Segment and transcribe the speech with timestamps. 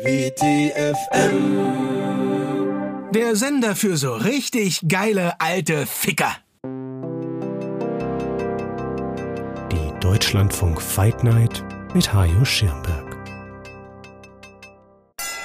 [0.00, 1.56] WTFM.
[3.12, 6.36] Der Sender für so richtig geile alte Ficker.
[9.72, 11.64] Die Deutschlandfunk Fight Night
[11.94, 13.07] mit Hajo Schirmberg.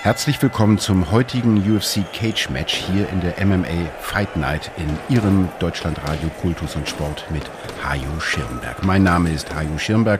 [0.03, 5.47] Herzlich willkommen zum heutigen UFC Cage Match hier in der MMA Fight Night in Ihrem
[5.59, 7.43] Deutschlandradio Kultus und Sport mit
[7.81, 8.83] Hajo Schirmberg.
[8.83, 10.19] Mein Name ist Hajo Schirmberg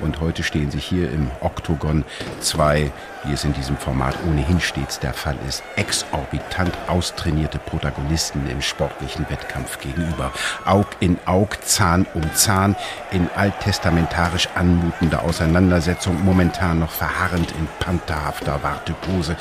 [0.00, 2.06] und heute stehen sich hier im Oktogon
[2.40, 2.90] zwei,
[3.24, 9.28] wie es in diesem Format ohnehin stets der Fall ist, exorbitant austrainierte Protagonisten im sportlichen
[9.28, 10.32] Wettkampf gegenüber.
[10.64, 12.76] Aug in Aug, Zahn um Zahn,
[13.10, 18.62] in alttestamentarisch anmutender Auseinandersetzung, momentan noch verharrend in pantherhafter
[19.18, 19.36] Wartepose,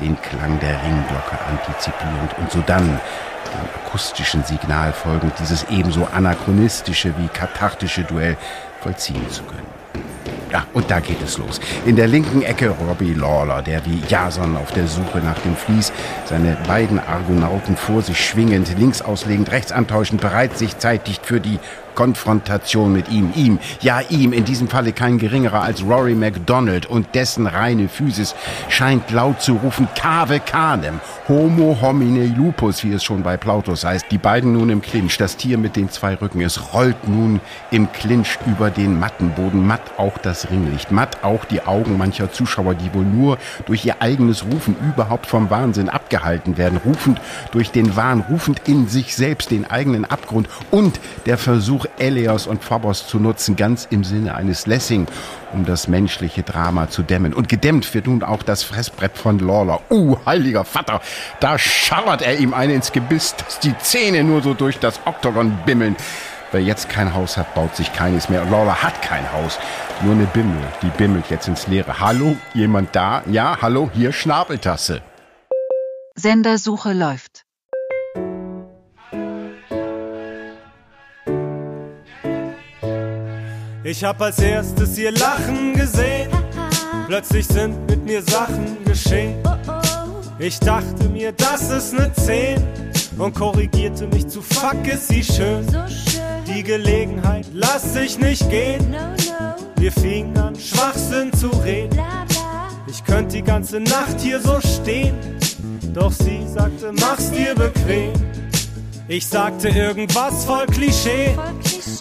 [0.00, 7.14] den Klang der Ringglocke antizipierend und so dann dem akustischen Signal folgend dieses ebenso anachronistische
[7.18, 8.36] wie kathartische Duell
[8.80, 9.66] vollziehen zu können.
[10.50, 11.60] Ja, und da geht es los.
[11.86, 15.92] In der linken Ecke Robbie Lawler, der wie Jason auf der Suche nach dem Vlies,
[16.26, 21.58] seine beiden Argonauten vor sich schwingend, links auslegend, rechts antäuschend, bereit sich zeitig für die
[21.94, 26.86] Konfrontation mit ihm, ihm, ja ihm, in diesem Falle kein geringerer als Rory MacDonald.
[26.86, 28.34] Und dessen reine Physis
[28.68, 34.06] scheint laut zu rufen, Cave Canem, Homo homine lupus, wie es schon bei Plautus heißt.
[34.10, 37.40] Die beiden nun im Clinch, das Tier mit den zwei Rücken, es rollt nun
[37.70, 42.74] im Clinch über den Mattenboden, matt auch das Ringlicht, matt auch die Augen mancher Zuschauer,
[42.74, 47.20] die wohl nur durch ihr eigenes Rufen überhaupt vom Wahnsinn abgehalten werden, rufend
[47.52, 50.48] durch den Wahn, rufend in sich selbst den eigenen Abgrund.
[50.70, 55.06] Und der Versuch, Versuch, Eleos und Phobos zu nutzen, ganz im Sinne eines Lessing,
[55.52, 57.34] um das menschliche Drama zu dämmen.
[57.34, 59.80] Und gedämmt wird nun auch das Fressbrett von Lawler.
[59.90, 61.00] Uh, heiliger Vater,
[61.40, 65.58] da schallert er ihm eine ins Gebiss, dass die Zähne nur so durch das Oktogon
[65.66, 65.96] bimmeln.
[66.52, 68.42] Wer jetzt kein Haus hat, baut sich keines mehr.
[68.42, 69.58] Und Lawler hat kein Haus,
[70.02, 72.00] nur eine Bimmel, die bimmelt jetzt ins Leere.
[72.00, 73.22] Hallo, jemand da?
[73.30, 75.00] Ja, hallo, hier Schnabeltasse.
[76.14, 77.41] Sendersuche läuft.
[83.92, 86.30] Ich hab als erstes ihr Lachen gesehen.
[87.08, 89.36] Plötzlich sind mit mir Sachen geschehen.
[90.38, 92.56] Ich dachte mir, das ist ne 10
[93.18, 95.66] und korrigierte mich zu fuck ist sie schön.
[96.46, 98.96] Die Gelegenheit lass ich nicht gehen.
[99.76, 102.00] Wir fingen an, Schwachsinn zu reden.
[102.86, 105.14] Ich könnte die ganze Nacht hier so stehen.
[105.92, 108.14] Doch sie sagte, mach's dir bequem.
[109.06, 111.36] Ich sagte irgendwas voll Klischee.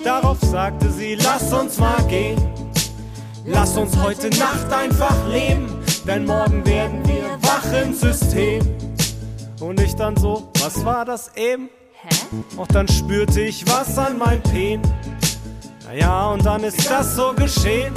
[0.03, 2.37] Darauf sagte sie, lass uns mal gehen.
[3.45, 5.67] Lass uns heute Nacht einfach leben,
[6.05, 8.61] denn morgen werden wir wach im System.
[9.59, 11.69] Und ich dann so, was war das eben?
[12.57, 14.81] Auch dann spürte ich was an meinem Pen.
[15.85, 17.93] Naja, und dann ist das so geschehen.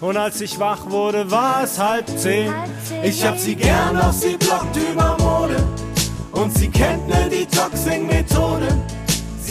[0.00, 2.52] Und als ich wach wurde, war es halb zehn.
[3.02, 5.62] Ich hab sie gern, doch sie blockt über Mode.
[6.32, 7.19] Und sie kennt ne.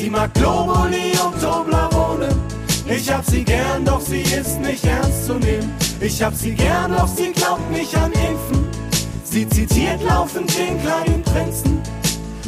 [0.09, 2.30] Sie mag Globuli und Toblerone.
[2.88, 5.72] Ich hab sie gern, doch sie ist nicht ernst zu nehmen.
[6.02, 8.68] Ich hab sie gern, doch sie glaubt nicht an Impfen.
[9.24, 11.80] Sie zitiert laufend den kleinen Prinzen.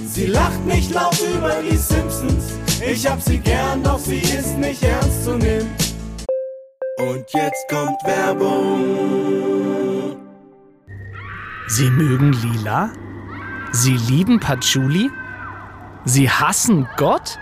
[0.07, 2.45] Sie lacht nicht laut über die Simpsons.
[2.83, 5.69] Ich hab sie gern, doch sie ist nicht ernst zu nehmen.
[6.97, 9.35] Und jetzt kommt Werbung.
[11.67, 12.89] Sie mögen Lila?
[13.71, 15.11] Sie lieben Patchouli?
[16.05, 17.37] Sie hassen Gott?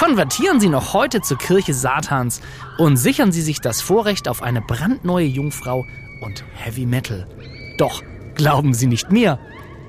[0.00, 2.40] Konvertieren Sie noch heute zur Kirche Satans
[2.78, 5.84] und sichern Sie sich das Vorrecht auf eine brandneue Jungfrau
[6.22, 7.28] und Heavy Metal.
[7.76, 8.02] Doch
[8.34, 9.38] glauben Sie nicht mir,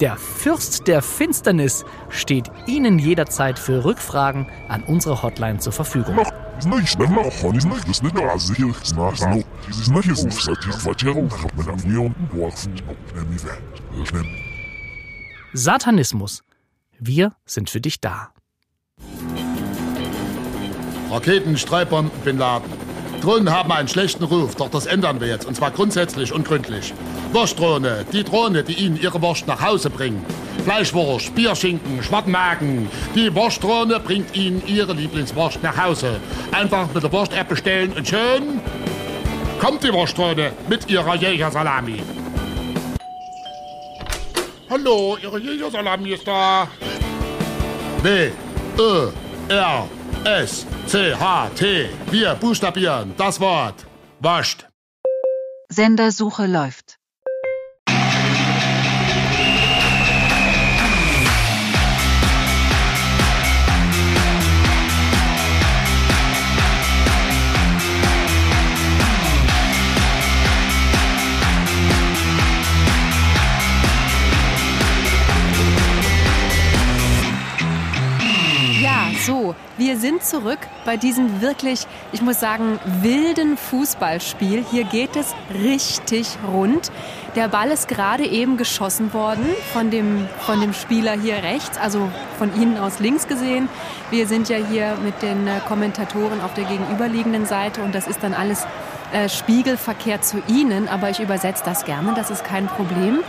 [0.01, 6.19] der Fürst der Finsternis steht Ihnen jederzeit für Rückfragen an unsere Hotline zur Verfügung.
[15.53, 16.43] Satanismus.
[16.99, 18.30] Wir sind für dich da.
[21.11, 22.71] Raketen, Streitbomben, Bin Laden.
[23.21, 26.93] Drohnen haben einen schlechten Ruf, doch das ändern wir jetzt, und zwar grundsätzlich und gründlich.
[27.33, 30.25] Wurstdrohne, die Drohne, die Ihnen Ihre Wurst nach Hause bringt.
[30.63, 32.89] Fleischwurst, Bierschinken, Schwartenmagen.
[33.13, 36.15] Die Wurstdrohne bringt Ihnen Ihre Lieblingswurst nach Hause.
[36.51, 38.61] Einfach mit der Wurst-App bestellen und schön
[39.59, 42.01] kommt die Wurstdrohne mit Ihrer Jägersalami.
[44.69, 46.67] Hallo, Ihre Jägersalami ist da.
[48.01, 48.31] W,
[48.79, 49.09] Ö,
[49.49, 49.87] R,
[50.23, 51.89] S, C, H, T.
[52.11, 53.85] Wir buchstabieren das Wort.
[54.19, 54.67] Wascht.
[55.69, 56.80] Sendersuche läuft.
[79.31, 84.65] So, wir sind zurück bei diesem wirklich, ich muss sagen, wilden Fußballspiel.
[84.69, 86.91] Hier geht es richtig rund.
[87.37, 92.09] Der Ball ist gerade eben geschossen worden von dem, von dem Spieler hier rechts, also
[92.37, 93.69] von Ihnen aus links gesehen.
[94.09, 98.21] Wir sind ja hier mit den äh, Kommentatoren auf der gegenüberliegenden Seite und das ist
[98.23, 98.67] dann alles
[99.13, 103.19] äh, Spiegelverkehr zu Ihnen, aber ich übersetze das gerne, das ist kein Problem.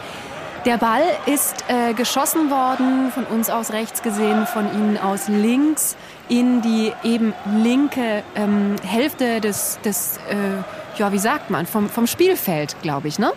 [0.65, 5.97] Der Ball ist äh, geschossen worden, von uns aus rechts gesehen, von Ihnen aus links,
[6.29, 12.07] in die eben linke ähm, Hälfte des, des äh, ja, wie sagt man, vom, vom
[12.07, 13.33] Spielfeld, glaube ich, ne?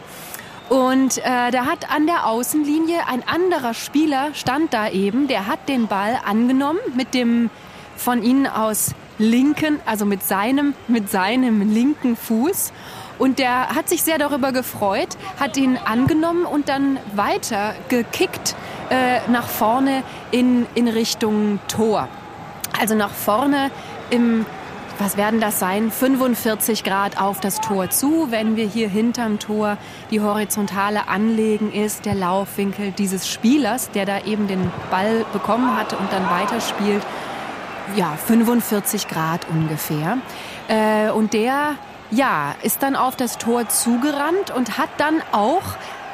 [0.69, 5.67] Und äh, da hat an der Außenlinie ein anderer Spieler stand da eben, der hat
[5.67, 7.49] den Ball angenommen mit dem
[7.97, 12.71] von Ihnen aus linken, also mit seinem, mit seinem linken Fuß
[13.17, 15.09] und der hat sich sehr darüber gefreut,
[15.39, 18.55] hat ihn angenommen und dann weiter gekickt
[18.89, 22.07] äh, nach vorne in, in Richtung Tor.
[22.79, 23.71] Also nach vorne
[24.09, 24.45] im,
[24.99, 28.27] was werden das sein, 45 Grad auf das Tor zu.
[28.31, 29.77] Wenn wir hier hinterm Tor
[30.11, 35.97] die horizontale Anlegen ist, der Laufwinkel dieses Spielers, der da eben den Ball bekommen hatte
[35.97, 37.03] und dann weiterspielt,
[37.95, 40.17] ja, 45 Grad ungefähr.
[40.67, 41.75] Äh, und der
[42.11, 45.63] ja, ist dann auf das Tor zugerannt und hat dann auch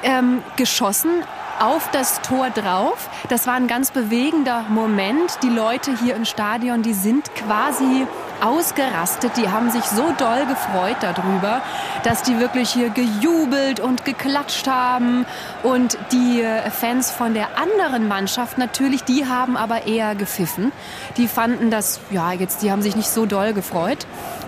[0.03, 1.23] ähm, geschossen
[1.59, 3.09] auf das Tor drauf.
[3.29, 5.37] Das war ein ganz bewegender Moment.
[5.43, 8.07] Die Leute hier im Stadion, die sind quasi
[8.41, 9.37] ausgerastet.
[9.37, 11.61] Die haben sich so doll gefreut darüber,
[12.03, 15.25] dass die wirklich hier gejubelt und geklatscht haben.
[15.63, 20.71] Und die äh, Fans von der anderen Mannschaft natürlich, die haben aber eher gepfiffen.
[21.17, 24.05] Die fanden das, ja, jetzt, die haben sich nicht so doll gefreut.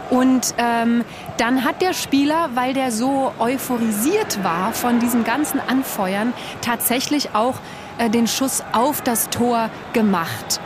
[0.09, 1.03] Und ähm,
[1.37, 7.55] dann hat der Spieler, weil der so euphorisiert war von diesem ganzen Anfeuern, tatsächlich auch
[7.97, 10.59] äh, den Schuss auf das Tor gemacht.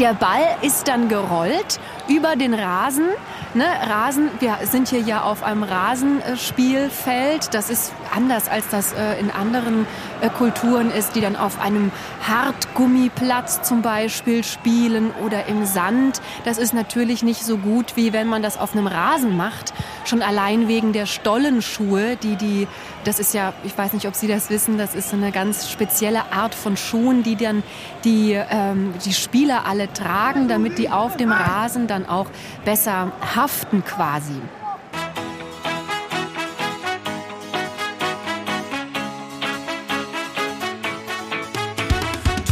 [0.00, 1.78] Der Ball ist dann gerollt
[2.08, 3.06] über den Rasen.
[3.54, 7.54] Ne, Rasen, wir sind hier ja auf einem Rasenspielfeld.
[7.54, 9.86] Das ist anders als das äh, in anderen
[10.20, 11.92] äh, Kulturen ist, die dann auf einem
[12.28, 16.20] Hartgummiplatz zum Beispiel spielen oder im Sand.
[16.44, 19.72] Das ist natürlich nicht so gut, wie wenn man das auf einem Rasen macht.
[20.04, 22.68] Schon allein wegen der Stollenschuhe, die die,
[23.06, 26.32] das ist ja, ich weiß nicht, ob Sie das wissen, das ist eine ganz spezielle
[26.32, 27.62] Art von Schuhen, die dann
[28.04, 32.26] die, ähm, die Spieler alle tragen, damit die auf dem Rasen dann auch
[32.64, 34.40] besser haften quasi.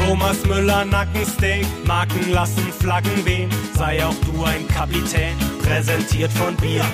[0.06, 6.84] Thomas Müller Nackensteak, Marken lassen Flaggen wehen, sei auch du ein Kapitän, präsentiert von Bier.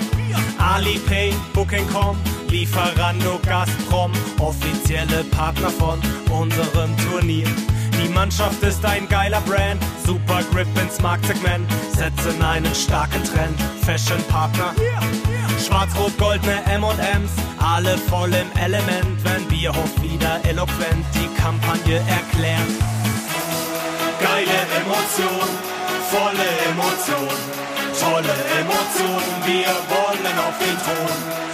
[0.57, 2.17] Alipay, Booking.com,
[2.51, 7.47] Lieferando, Gazprom, offizielle Partner von unserem Turnier.
[8.03, 11.65] Die Mannschaft ist ein geiler Brand, super Grip ins Marktsegment,
[11.95, 14.73] setzen einen starken Trend, Fashion Partner.
[15.65, 22.67] Schwarz-Rot-Goldene M&M's, alle voll im Element, wenn Bierhof wieder eloquent die Kampagne erklärt.
[24.19, 25.47] Geile Emotion,
[26.11, 27.31] volle Emotion,
[27.97, 31.50] tolle Emotion, wir wollen auf den Thron.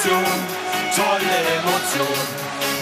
[0.00, 0.24] Emotion,
[0.96, 2.16] tolle Emotion,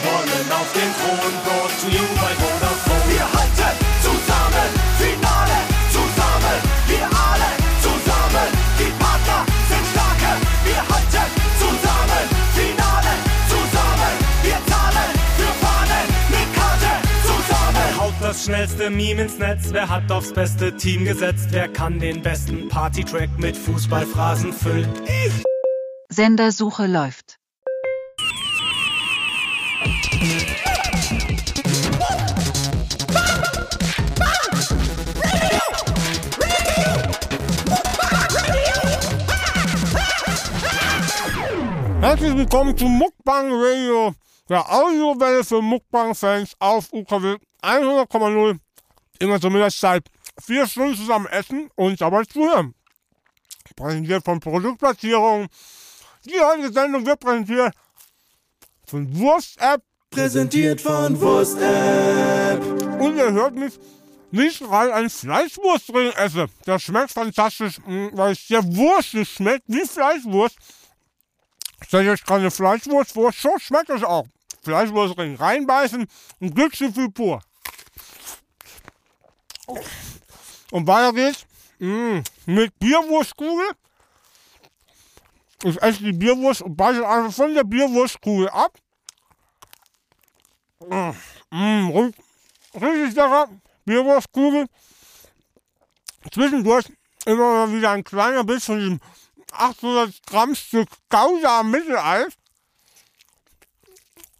[0.06, 3.10] wollen auf den Thron, brought to you by Vodafone.
[3.10, 5.58] Wir halten zusammen, Finale
[5.90, 7.50] zusammen, wir alle
[7.82, 8.48] zusammen,
[8.78, 10.30] die Partner sind starke,
[10.62, 13.14] wir halten zusammen, Finale
[13.50, 16.92] zusammen, wir zahlen für Fahnen mit Karte
[17.26, 18.00] zusammen.
[18.00, 22.22] Haut das schnellste Meme ins Netz, wer hat aufs beste Team gesetzt, wer kann den
[22.22, 24.88] besten Partytrack mit Fußballphrasen füllen?
[26.18, 27.38] Sendersuche läuft.
[42.00, 44.12] Herzlich willkommen zum Muckbang Radio,
[44.48, 48.58] der Audiowelle für Muckbang-Fans auf UKW 100,0.
[49.20, 50.08] Immer zur Mittagszeit.
[50.44, 52.74] Vier Stunden zusammen essen und dabei zuhören.
[53.76, 55.46] Präsentiert von Produktplatzierung.
[56.28, 57.74] Die heutige Sendung wird präsentiert
[58.84, 59.82] von Wurst-App.
[60.10, 62.62] Präsentiert von Wurst-App.
[63.00, 63.78] Und ihr hört mich
[64.30, 66.46] nicht, weil ein Fleischwurstring esse.
[66.66, 70.56] Das schmeckt fantastisch, mh, weil es sehr wurstig schmeckt, wie Fleischwurst.
[71.86, 74.26] Stellt euch keine Fleischwurst vor, so schmeckt es auch.
[74.62, 76.06] Fleischwurstring reinbeißen
[76.40, 77.40] und Glücksgefühl pur.
[80.70, 81.46] Und weiter geht's
[81.78, 83.70] mh, mit Bierwurstkugel.
[85.64, 88.78] Ich esse die Bierwurst und beiße einfach von der Bierwurstkugel ab.
[90.80, 91.14] Mmh,
[91.50, 92.12] mmh,
[92.74, 93.48] richtig lecker.
[93.84, 94.66] Bierwurstkugel.
[96.30, 96.86] zwischendurch
[97.24, 99.00] immer wieder ein kleiner Biss von diesem
[99.52, 102.34] 800 Gramm Stück Gouda Mitteleis.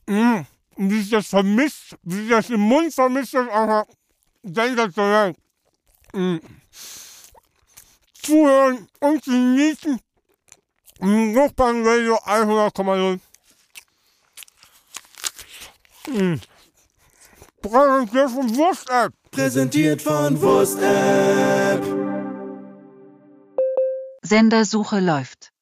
[0.07, 0.41] Mm,
[0.77, 3.85] und wie sich das vermisst, wie sich das im Mund vermisst, das ist einfach
[4.43, 5.35] sensationell.
[6.13, 6.39] Mm.
[8.23, 10.01] Zuhören und genießen.
[11.01, 13.21] Mukbang Radio 100,0.
[16.09, 16.41] Mm.
[17.63, 19.13] Präsentiert von Wurst-App.
[19.31, 21.85] Präsentiert von Wurst-App.
[24.23, 25.53] Sendersuche läuft.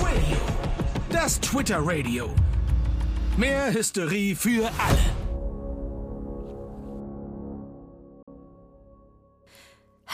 [0.00, 0.36] Radio.
[1.10, 2.34] Das Twitter-Radio.
[3.36, 5.15] Mehr Hysterie für alle.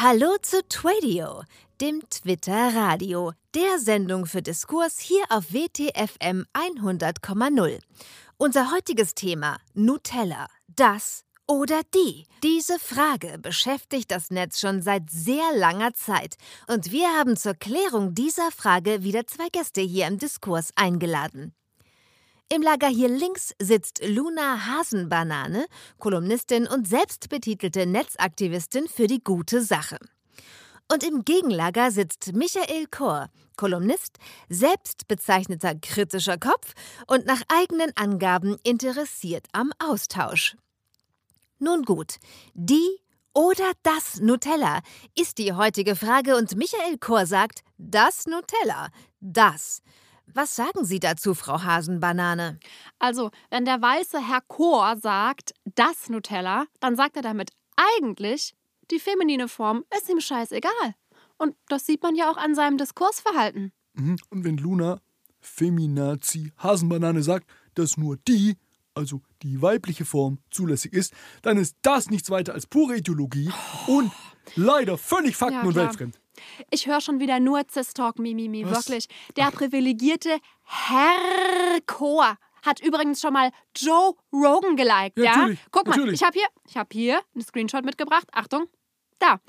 [0.04, 1.44] Hallo zu Twadio,
[1.80, 7.78] dem Twitter-Radio, der Sendung für Diskurs hier auf WTFM 100,0.
[8.36, 10.48] Unser heutiges Thema Nutella.
[10.66, 12.26] Das oder die?
[12.42, 16.34] Diese Frage beschäftigt das Netz schon seit sehr langer Zeit
[16.66, 21.54] und wir haben zur Klärung dieser Frage wieder zwei Gäste hier im Diskurs eingeladen.
[22.54, 25.64] Im Lager hier links sitzt Luna Hasenbanane,
[25.98, 29.96] Kolumnistin und selbstbetitelte Netzaktivistin für die gute Sache.
[30.92, 34.18] Und im Gegenlager sitzt Michael Kor, Kolumnist,
[34.50, 36.74] selbstbezeichneter kritischer Kopf
[37.06, 40.54] und nach eigenen Angaben interessiert am Austausch.
[41.58, 42.16] Nun gut,
[42.52, 42.98] die
[43.32, 44.82] oder das Nutella
[45.18, 48.90] ist die heutige Frage und Michael Kor sagt, das Nutella,
[49.20, 49.80] das.
[50.34, 52.58] Was sagen Sie dazu, Frau Hasenbanane?
[52.98, 58.54] Also, wenn der weiße Herr Chor sagt, das Nutella, dann sagt er damit eigentlich,
[58.90, 60.94] die feminine Form ist ihm scheißegal.
[61.38, 63.72] Und das sieht man ja auch an seinem Diskursverhalten.
[63.94, 64.16] Mhm.
[64.30, 65.00] Und wenn Luna
[65.40, 68.56] Feminazi Hasenbanane sagt, dass nur die,
[68.94, 71.12] also die weibliche Form, zulässig ist,
[71.42, 73.50] dann ist das nichts weiter als pure Ideologie
[73.86, 74.12] und
[74.54, 76.18] leider völlig fakten- Ja, und weltfremd.
[76.70, 79.06] Ich höre schon wieder nur Cis-Talk, Mimimi, wirklich.
[79.36, 85.36] Der privilegierte Herr Chor hat übrigens schon mal Joe Rogan geliked, Ja, ja?
[85.36, 86.20] natürlich, Guck mal, natürlich.
[86.20, 88.28] ich habe hier, ich habe hier einen Screenshot mitgebracht.
[88.32, 88.66] Achtung.
[89.18, 89.40] Da.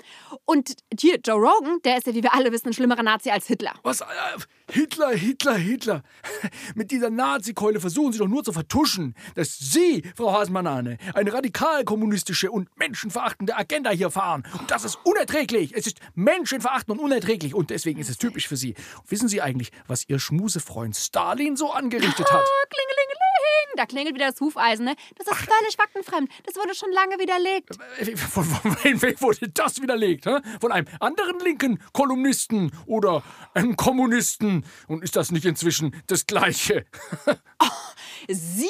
[0.44, 3.46] Und hier, Joe Rogan, der ist ja, wie wir alle wissen, ein schlimmerer Nazi als
[3.46, 3.74] Hitler.
[3.82, 4.00] Was?
[4.00, 4.04] Äh,
[4.70, 6.02] Hitler, Hitler, Hitler.
[6.74, 12.50] Mit dieser Nazi-Keule versuchen Sie doch nur zu vertuschen, dass Sie, Frau Hasenbanane, eine radikal-kommunistische
[12.50, 14.44] und menschenverachtende Agenda hier fahren.
[14.58, 15.74] Und das ist unerträglich.
[15.74, 17.54] Es ist menschenverachtend und unerträglich.
[17.54, 18.74] Und deswegen ist es typisch für Sie.
[19.08, 22.42] Wissen Sie eigentlich, was Ihr Schmusefreund Stalin so angerichtet hat?
[22.42, 22.64] Ah,
[23.44, 23.76] klingelingeling.
[23.76, 24.94] Da klingelt wieder das Hufeisen, ne?
[25.16, 26.30] Das ist völlig faktenfremd.
[26.44, 27.76] Das wurde schon lange widerlegt.
[28.18, 30.26] Von, von wem wem wurde das widerlegt?
[30.26, 30.38] Hä?
[30.60, 33.22] Von einem anderen linken Kolumnisten oder
[33.54, 34.64] einem Kommunisten?
[34.88, 36.86] Und ist das nicht inzwischen das Gleiche?
[38.28, 38.68] Sie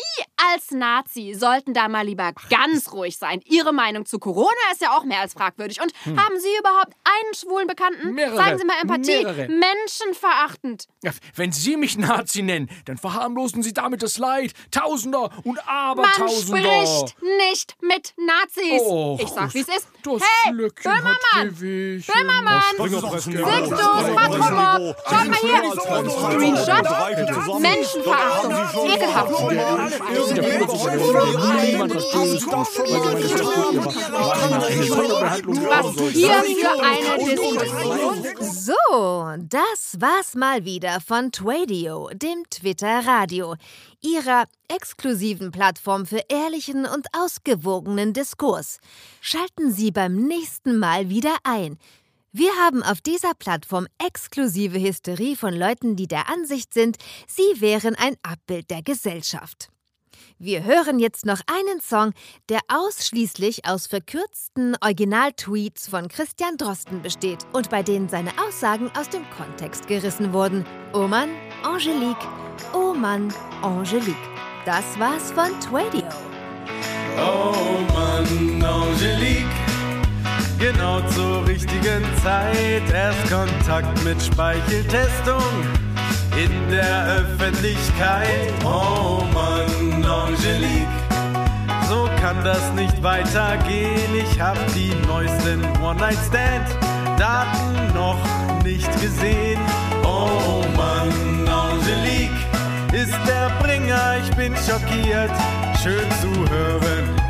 [0.53, 3.41] als Nazi sollten da mal lieber ganz ruhig sein.
[3.45, 5.81] Ihre Meinung zu Corona ist ja auch mehr als fragwürdig.
[5.81, 6.19] Und Hm.
[6.23, 8.13] haben Sie überhaupt einen schwulen Bekannten?
[8.15, 8.37] Mehrere.
[8.37, 9.25] Zeigen Sie mal Empathie.
[9.25, 9.49] Mehrere.
[9.49, 10.87] Menschenverachtend.
[11.35, 16.87] Wenn Sie mich Nazi nennen, dann verharmlosen Sie damit das Leid Tausender und Man Abertausender.
[16.87, 18.81] spricht nicht mit Nazis.
[18.83, 19.89] Oh, ich sag, wie es ist.
[20.03, 21.03] Das hey, Flöckchen hat
[21.35, 21.55] Böhmermann!
[21.55, 22.63] Böhmermann!
[22.77, 24.95] Sixtus, Matromo!
[25.09, 25.63] Schaut mal hier!
[26.11, 27.61] Screenshot!
[27.61, 28.91] Menschenverachtung!
[28.91, 29.44] Ekelhaft!
[35.69, 38.23] Was hier für eine Diskussion.
[38.41, 43.57] So, das war's mal wieder von Twadio, dem Twitter-Radio,
[44.01, 48.79] ihrer exklusiven Plattform für ehrlichen und ausgewogenen Diskurs.
[49.21, 51.79] Schalten Sie beim nächsten Mal wieder ein.
[52.37, 56.97] Wir haben auf dieser Plattform exklusive Hysterie von Leuten, die der Ansicht sind,
[57.29, 59.69] sie wären ein Abbild der Gesellschaft.
[60.41, 62.13] Wir hören jetzt noch einen Song,
[62.49, 69.09] der ausschließlich aus verkürzten Originaltweets von Christian Drosten besteht und bei denen seine Aussagen aus
[69.09, 70.67] dem Kontext gerissen wurden.
[70.93, 71.29] Oh Mann,
[71.63, 72.27] Angelique.
[72.75, 74.17] Oh Mann, Angelique.
[74.67, 76.09] Das war's von Twadio.
[77.17, 79.64] Oh Mann, Angelique.
[80.73, 82.83] Genau zur richtigen Zeit.
[82.91, 85.43] Erst Kontakt mit Speicheltestung
[86.35, 88.51] in der Öffentlichkeit.
[88.65, 90.89] Oh Mann, Angelique.
[91.87, 94.17] So kann das nicht weitergehen.
[94.17, 98.17] Ich hab die neuesten One-Night-Stand-Daten noch
[98.65, 99.61] nicht gesehen.
[100.03, 102.31] Oh Mann, Angelique
[102.91, 104.17] ist der Bringer.
[104.23, 105.31] Ich bin schockiert.
[105.83, 107.24] Schön zu hören.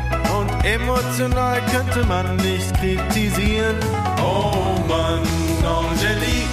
[0.65, 3.75] Emotional könnte man nicht kritisieren.
[4.17, 5.21] Oh Mann,
[5.63, 6.49] Angelique.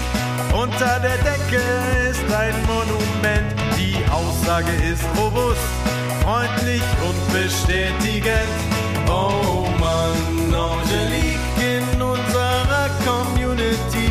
[0.53, 1.63] Unter der Decke
[2.11, 3.55] ist ein Monument.
[3.79, 5.63] Die Aussage ist robust,
[6.23, 8.53] freundlich und bestätigend.
[9.09, 11.41] Oh Mann, Angelique.
[11.59, 14.11] In unserer Community.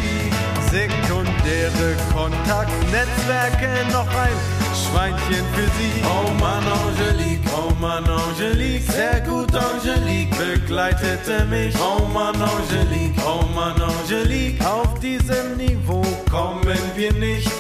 [0.71, 3.69] Sekundäre Kontaktnetzwerke.
[3.91, 4.37] Noch ein
[4.73, 6.01] Schweinchen für Sie.
[6.05, 7.40] Oh Mann, Angelique.
[7.81, 11.73] Mann, Angelique, sehr gut, Angelique, begleitete mich.
[11.81, 16.61] Oh Mann, Angelique, oh Mann, Angelique, auf diesem Niveau kommen
[16.95, 17.51] wir nicht.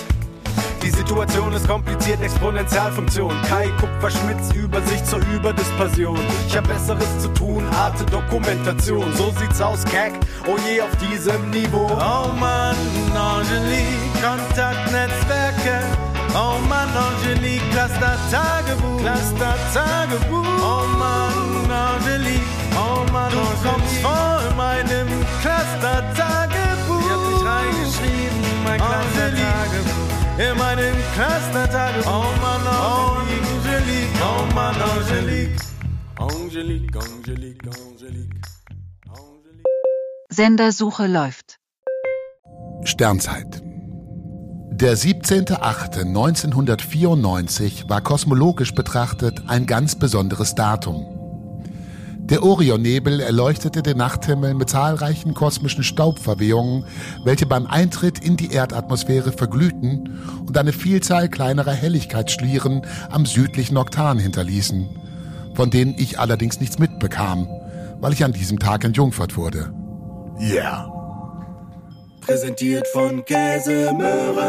[0.83, 3.33] Die Situation ist kompliziert, Exponentialfunktion.
[3.49, 6.19] Kai Kupferschmitz, Übersicht zur Überdispersion.
[6.47, 9.11] Ich hab Besseres zu tun, Arte Dokumentation.
[9.15, 10.13] So sieht's aus, Kack,
[10.45, 11.87] oh je, auf diesem Niveau.
[11.93, 12.75] Oh Mann,
[13.15, 16.10] Angelique, Kontaktnetzwerke.
[16.33, 18.99] Oh Mann, Angelique, Cluster Tagebuch.
[18.99, 20.45] Cluster Tagebuch.
[20.63, 22.41] Oh Mann, Angelique.
[22.75, 23.63] Oh Mann, du Angelique.
[23.63, 25.07] kommst vor in meinem
[25.41, 27.01] Cluster Tagebuch.
[27.01, 30.11] Ich hab dich reingeschrieben, mein Cluster Tagebuch.
[30.39, 32.11] In meinem Cluster Tagebuch.
[32.11, 34.21] Oh Mann, Angelique.
[34.21, 35.59] Oh Mann, Angelique.
[36.17, 38.45] Angelique, Angelique, Angelique.
[40.29, 41.59] Sendersuche läuft.
[42.85, 43.61] Sternzeit.
[44.81, 51.05] Der 17.08.1994 war kosmologisch betrachtet ein ganz besonderes Datum.
[52.17, 56.85] Der Orionnebel erleuchtete den Nachthimmel mit zahlreichen kosmischen Staubverwehungen,
[57.23, 64.17] welche beim Eintritt in die Erdatmosphäre verglühten und eine Vielzahl kleinerer Helligkeitsschlieren am südlichen Oktan
[64.17, 64.89] hinterließen,
[65.53, 67.47] von denen ich allerdings nichts mitbekam,
[67.99, 69.71] weil ich an diesem Tag entjungfert wurde.
[70.39, 71.00] Yeah.
[72.31, 74.47] Präsentiert von Käsemöhre.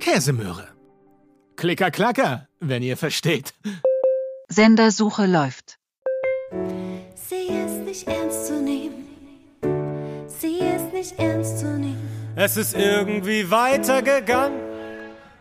[0.00, 0.66] Käsemöhre.
[1.54, 3.54] Klicker, klacker, wenn ihr versteht.
[4.48, 5.78] Sendersuche läuft.
[7.14, 9.06] Sie ist nicht ernst zu nehmen.
[10.26, 12.32] Sie ist nicht ernst zu nehmen.
[12.34, 14.58] Es ist irgendwie weitergegangen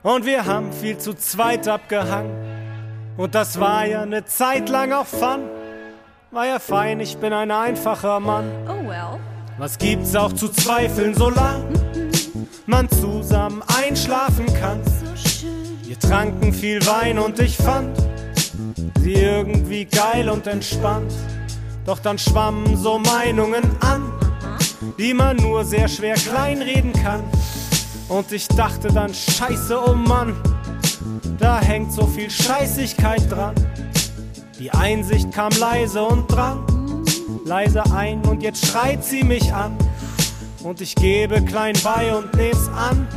[0.03, 2.37] und wir haben viel zu zweit abgehangen.
[3.17, 5.50] Und das war ja eine Zeit lang auch Fun.
[6.29, 8.51] War ja fein, ich bin ein einfacher Mann.
[8.67, 9.19] Oh well.
[9.61, 11.67] Was gibt's auch zu zweifeln, solange
[12.65, 14.81] man zusammen einschlafen kann?
[15.83, 17.95] Wir tranken viel Wein und ich fand
[19.01, 21.13] sie irgendwie geil und entspannt.
[21.85, 24.11] Doch dann schwammen so Meinungen an,
[24.97, 27.21] die man nur sehr schwer kleinreden kann.
[28.09, 30.35] Und ich dachte dann, scheiße, oh Mann,
[31.37, 33.53] da hängt so viel Scheißigkeit dran.
[34.57, 36.65] Die Einsicht kam leise und dran,
[37.46, 39.77] leise ein und jetzt schreit sie mich an.
[40.63, 43.07] Und ich gebe klein bei und nehm's an.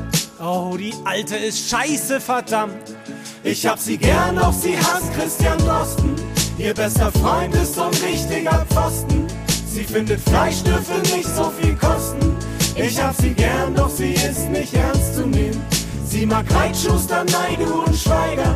[0.41, 2.97] Oh, die Alte ist scheiße, verdammt.
[3.43, 6.15] Ich hab sie gern, doch sie hasst Christian Drosten.
[6.59, 9.27] Ihr bester Freund ist so ein richtiger Pfosten.
[9.67, 12.37] Sie findet Fleisch nicht so viel kosten.
[12.77, 15.61] Ich hab sie gern, doch sie ist nicht ernst zu nehmen.
[16.07, 18.55] Sie mag Reitschuster, Naidu und Schweiger.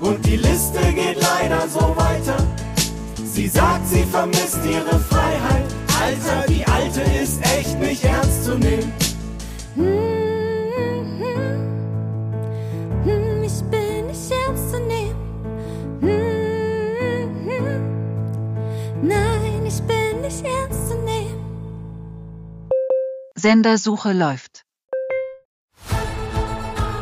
[0.00, 2.36] Und die Liste geht leider so weiter.
[3.36, 5.66] Sie sagt, sie vermisst ihre Freiheit.
[6.02, 8.90] Alter, die Alte ist echt nicht ernst zu nehmen.
[13.04, 15.16] Hm, Ich bin nicht ernst zu nehmen.
[16.00, 17.28] Hm,
[19.02, 21.38] Nein, ich bin nicht ernst zu nehmen.
[23.34, 24.64] Sendersuche läuft.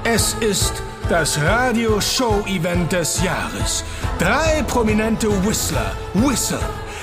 [0.03, 3.84] Es ist das Radio-Show-Event des Jahres.
[4.18, 6.60] Drei prominente Whistler whistle.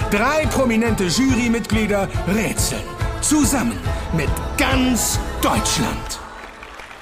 [0.09, 2.81] Drei prominente Jurymitglieder rätseln.
[3.21, 3.77] Zusammen
[4.15, 6.19] mit ganz Deutschland.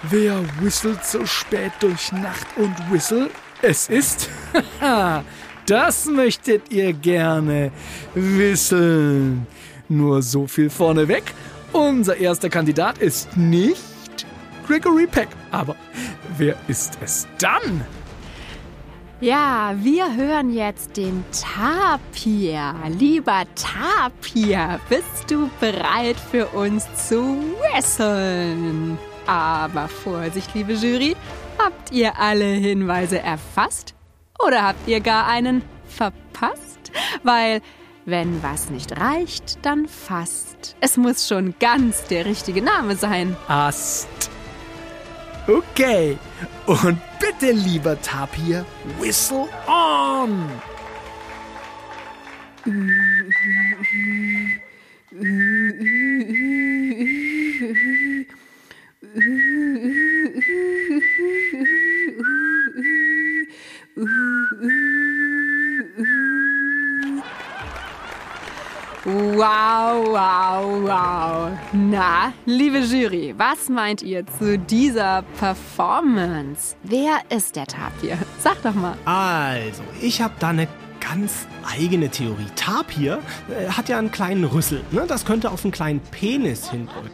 [0.03, 3.29] Wer whistelt so spät durch Nacht und Whistle?
[3.62, 4.29] Es ist.
[5.65, 7.71] das möchtet ihr gerne
[8.13, 9.47] wissen.
[9.88, 11.23] Nur so viel vorneweg.
[11.71, 13.88] Unser erster Kandidat ist nicht
[14.69, 15.29] Gregory Peck.
[15.49, 15.75] Aber
[16.38, 17.84] wer ist es dann?
[19.19, 22.75] Ja, wir hören jetzt den Tapir.
[22.88, 28.99] Lieber Tapir, bist du bereit für uns zu wresteln?
[29.25, 31.15] Aber Vorsicht, liebe Jury,
[31.58, 33.95] habt ihr alle Hinweise erfasst?
[34.45, 36.91] Oder habt ihr gar einen verpasst?
[37.23, 37.62] Weil,
[38.05, 40.75] wenn was nicht reicht, dann fast.
[40.79, 43.36] Es muss schon ganz der richtige Name sein.
[43.47, 44.29] Ast.
[45.49, 46.17] Okay.
[46.67, 48.63] Und bitte, lieber Tapir,
[48.99, 50.47] whistle on.
[69.05, 71.57] Wow, wow, wow.
[71.71, 76.75] Na, liebe Jury, was meint ihr zu dieser Performance?
[76.83, 78.17] Wer ist der Tapir?
[78.39, 78.97] Sag doch mal.
[79.05, 80.67] Also, ich habe da eine
[80.99, 82.47] ganz eigene Theorie.
[82.57, 84.81] Tapir äh, hat ja einen kleinen Rüssel.
[84.91, 85.05] Ne?
[85.07, 87.09] Das könnte auf einen kleinen Penis hindeuten.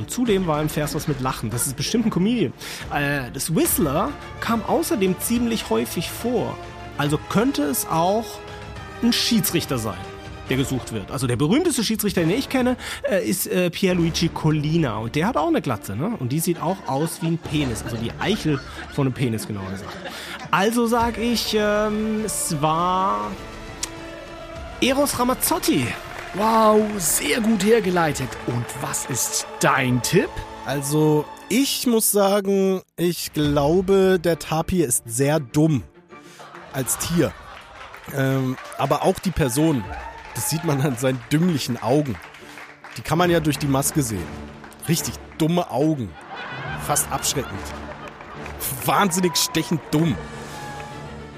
[0.00, 1.50] Und zudem war im Vers was mit Lachen.
[1.50, 2.52] Das ist bestimmt ein Comedian.
[2.92, 6.58] Äh, das Whistler kam außerdem ziemlich häufig vor.
[6.98, 8.26] Also könnte es auch
[9.04, 10.11] ein Schiedsrichter sein
[10.52, 11.10] der gesucht wird.
[11.10, 12.76] Also der berühmteste Schiedsrichter, den ich kenne,
[13.08, 14.98] äh, ist äh, Pierluigi Collina.
[14.98, 16.14] Und der hat auch eine Glatze, ne?
[16.18, 17.82] Und die sieht auch aus wie ein Penis.
[17.82, 18.60] Also die Eichel
[18.94, 19.96] von einem Penis, genauer gesagt.
[20.50, 23.30] Also sag ich, ähm, es war
[24.82, 25.86] Eros Ramazzotti.
[26.34, 28.28] Wow, sehr gut hergeleitet.
[28.46, 30.28] Und was ist dein Tipp?
[30.66, 35.82] Also, ich muss sagen, ich glaube, der Tapir ist sehr dumm
[36.72, 37.32] als Tier.
[38.14, 39.82] Ähm, aber auch die Person.
[40.34, 42.16] Das sieht man an seinen dümmlichen Augen.
[42.96, 44.26] Die kann man ja durch die Maske sehen.
[44.88, 46.10] Richtig dumme Augen.
[46.86, 47.60] Fast abschreckend.
[48.84, 50.16] Wahnsinnig stechend dumm.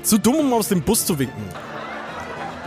[0.02, 1.48] Zu dumm, um aus dem Bus zu winken.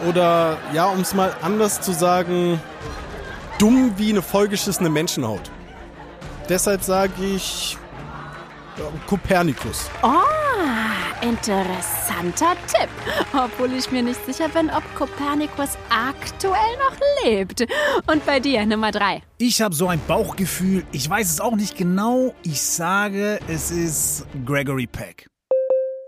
[0.07, 2.61] Oder, ja, um es mal anders zu sagen,
[3.57, 5.51] dumm wie eine vollgeschissene Menschenhaut.
[6.49, 7.77] Deshalb sage ich
[8.77, 9.89] ja, Kopernikus.
[10.03, 10.21] Oh,
[11.21, 12.89] interessanter Tipp.
[13.33, 17.65] Obwohl ich mir nicht sicher bin, ob Kopernikus aktuell noch lebt.
[18.11, 19.21] Und bei dir, Nummer drei.
[19.37, 20.85] Ich habe so ein Bauchgefühl.
[20.91, 22.33] Ich weiß es auch nicht genau.
[22.43, 25.27] Ich sage, es ist Gregory Peck.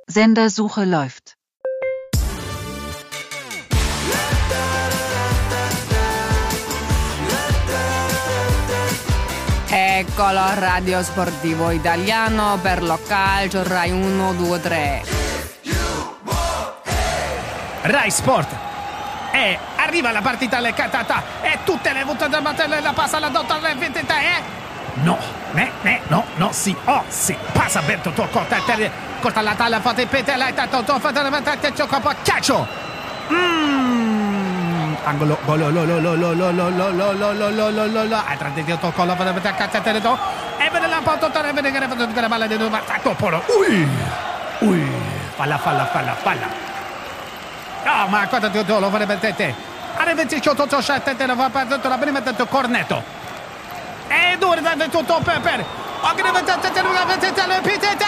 [0.08, 1.39] Sendersuche läuft.
[10.00, 15.04] Eccolo, Radio Sportivo Italiano per lo calcio Rai 1, 2, 3.
[17.82, 18.56] Rai Sport.
[19.34, 23.60] E arriva la partita leccata e tutte le volte da battere la passa la dotta
[23.60, 24.42] le vendetta eh?
[25.04, 25.18] No,
[25.52, 27.36] ne, ne, no, no, sì, oh, sì.
[27.52, 28.46] Passa Berto Tocco,
[29.20, 32.66] corta la talla, fate pete, la tato, to, fate la ventata, gioco, calcio.
[33.28, 33.79] Mmm
[35.10, 38.56] angolo, gol, gol, gol, gol, gol, gol, gol, gol, gol, gol, gol, gol, gol, Atrás
[38.56, 40.18] de Dios tocó la bola, mete cazzo, te detto.
[40.58, 43.44] E vede la porta, te vede che ne la palla di due parti, Topolo.
[43.48, 43.88] Ui,
[44.60, 44.92] ui,
[45.36, 46.68] falla falla falla falla
[47.84, 49.56] No, ma quanto ti lo farebbe te te.
[49.98, 53.02] Arrivederci, ciò, ciò, ciò, te te va per tutto, la prima tanto cornetto.
[54.08, 55.66] E due, tanto tutto per, per.
[56.02, 58.06] Ogni te te la vete te le pitete.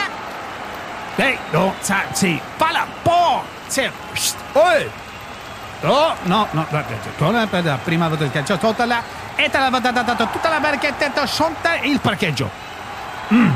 [1.16, 3.90] Lei non sa, sì, palla, po, sì,
[4.54, 5.01] oi.
[5.82, 6.68] No, no, no,
[7.18, 9.02] torna per la prima volta il calcio, tutta la,
[9.36, 12.50] e te l'ha data tutta la barchetta, sciolta il parcheggio.
[13.34, 13.52] Mm.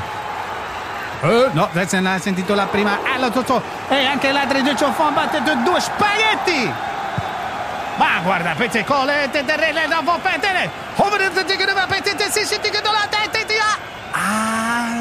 [1.22, 3.00] Eh, no, adesso non ha sentito la prima.
[3.14, 3.62] Allora, tutto.
[3.90, 6.72] E anche l'altra di Ciofon batte due spaghetti.
[7.98, 10.70] Ma guarda, pezze cole, te terrele da vo pettere.
[10.96, 13.54] Over the ticket of a petete, si si ticket la testa ti
[14.12, 14.94] Ah.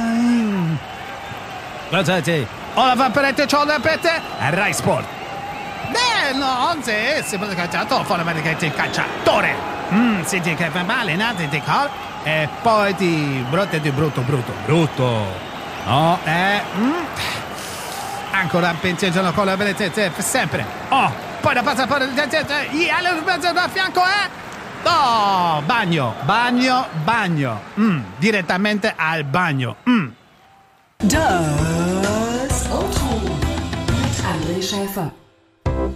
[1.88, 2.46] Guardate.
[2.74, 4.20] Ora va per te ciò da pette.
[4.38, 5.23] Rai Sport.
[6.32, 9.54] No, onze, si può cacciato, fuori perché ti cacciatore.
[9.92, 11.88] Mm, senti che fa male, nati di col.
[12.22, 15.26] E poi ti brotte di brutto, brutto, brutto.
[15.84, 16.60] No, eh.
[16.78, 17.04] Mm.
[18.32, 20.64] Ancora pensiero con la bellezza, sempre.
[20.88, 24.42] Oh, poi la passa per il e alle mezzo da fianco, eh.
[24.84, 27.60] Oh, bagno, bagno, bagno.
[27.78, 29.76] Mm, direttamente al bagno.
[29.88, 30.08] Mm.
[30.98, 33.20] Das Auto
[33.86, 35.23] mit André Schäfer.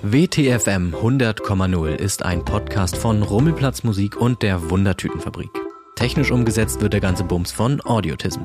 [0.03, 5.51] WTFM 100,0 ist ein Podcast von Rummelplatz Musik und der Wundertütenfabrik.
[5.97, 8.43] Technisch umgesetzt wird der ganze Bums von Audiotism.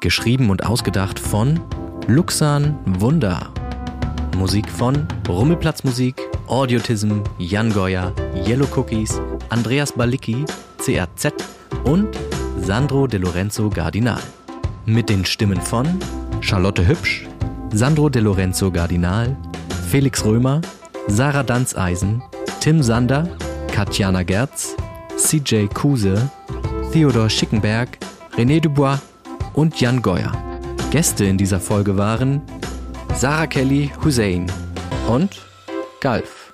[0.00, 1.60] Geschrieben und ausgedacht von
[2.08, 3.54] Luxan Wunder.
[4.36, 6.14] Musik von Rummelplatzmusik,
[6.46, 8.12] Audiotism, Jan Goya,
[8.46, 10.44] Yellow Cookies, Andreas Balicki,
[10.76, 11.32] CRZ
[11.84, 12.08] und
[12.60, 14.20] Sandro De Lorenzo Gardinal.
[14.84, 15.88] Mit den Stimmen von
[16.42, 17.26] Charlotte Hübsch,
[17.72, 19.34] Sandro De Lorenzo Gardinal,
[19.88, 20.60] Felix Römer,
[21.08, 22.22] Sarah Danzeisen,
[22.60, 23.28] Tim Sander,
[23.72, 24.76] Katjana Gerz,
[25.16, 26.30] CJ Kuse,
[26.92, 27.98] Theodor Schickenberg,
[28.36, 28.98] René Dubois
[29.54, 30.32] und Jan Goyer.
[30.90, 32.42] Gäste in dieser Folge waren
[33.14, 34.50] Sarah Kelly Hussein
[35.08, 35.40] und
[36.00, 36.52] Galf.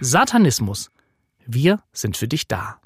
[0.00, 0.90] Satanismus.
[1.46, 2.81] Wir sind für dich da.